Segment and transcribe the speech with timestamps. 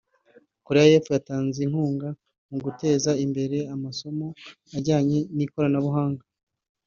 [0.65, 2.09] Koreya y’Epfo yatanze inkunga
[2.49, 4.27] mu guteza imbere amasomo
[4.77, 6.23] ajyanye n’ikoranabuhanga